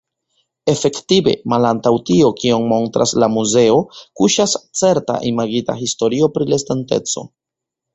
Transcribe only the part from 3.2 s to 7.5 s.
la muzeo, kuŝas certa imagita historio pri la estonteco.